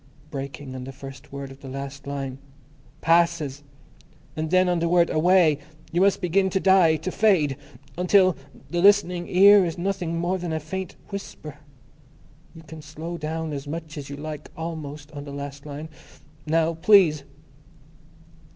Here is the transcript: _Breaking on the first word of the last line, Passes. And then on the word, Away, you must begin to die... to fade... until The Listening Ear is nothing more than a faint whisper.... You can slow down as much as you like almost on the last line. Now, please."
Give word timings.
_Breaking 0.31 0.73
on 0.75 0.85
the 0.85 0.91
first 0.91 1.31
word 1.31 1.51
of 1.51 1.61
the 1.61 1.67
last 1.69 2.07
line, 2.07 2.39
Passes. 3.01 3.61
And 4.35 4.49
then 4.49 4.67
on 4.67 4.79
the 4.79 4.89
word, 4.89 5.11
Away, 5.11 5.59
you 5.91 6.01
must 6.01 6.21
begin 6.21 6.49
to 6.49 6.59
die... 6.59 6.95
to 6.95 7.11
fade... 7.11 7.55
until 7.99 8.35
The 8.71 8.81
Listening 8.81 9.27
Ear 9.27 9.63
is 9.63 9.77
nothing 9.77 10.17
more 10.17 10.39
than 10.39 10.53
a 10.53 10.59
faint 10.59 10.95
whisper.... 11.09 11.59
You 12.55 12.63
can 12.63 12.81
slow 12.81 13.19
down 13.19 13.53
as 13.53 13.67
much 13.67 13.95
as 13.95 14.09
you 14.09 14.15
like 14.15 14.49
almost 14.57 15.11
on 15.11 15.23
the 15.23 15.31
last 15.31 15.67
line. 15.67 15.87
Now, 16.47 16.73
please." 16.73 17.23